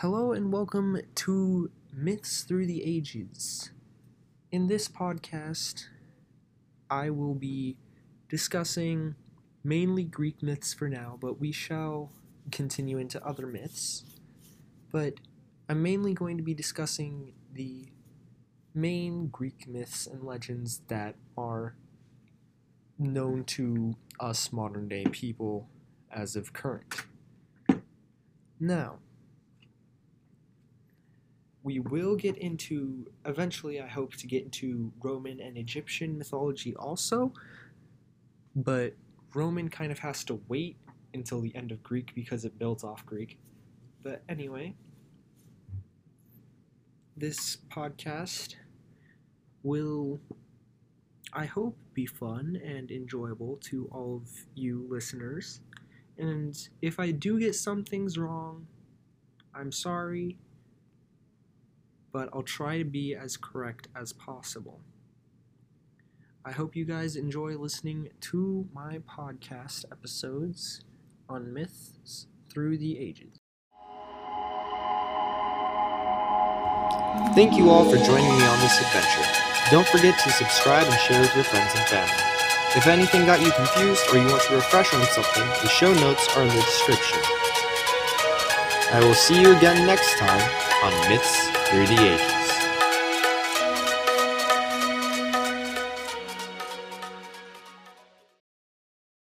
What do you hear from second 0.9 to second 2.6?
to Myths